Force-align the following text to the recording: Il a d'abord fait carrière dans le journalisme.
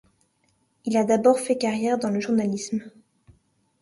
Il 0.85 0.97
a 0.97 1.03
d'abord 1.03 1.39
fait 1.39 1.59
carrière 1.59 1.99
dans 1.99 2.09
le 2.09 2.19
journalisme. 2.19 2.81